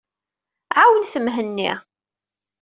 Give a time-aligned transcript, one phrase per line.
[0.79, 1.71] Ɛawnent Mhenni.